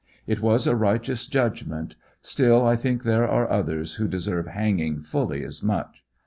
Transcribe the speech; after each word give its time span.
It 0.25 0.41
was 0.41 0.65
a 0.65 0.75
righteous 0.75 1.27
judg 1.27 1.67
ment, 1.67 1.95
still 2.23 2.65
I 2.65 2.75
think 2.75 3.03
there 3.03 3.27
are 3.29 3.47
others 3.47 3.97
who 4.01 4.07
deserved 4.07 4.47
hanging 4.47 4.99
fully 4.99 5.43
as 5.43 5.61
much. 5.61 6.03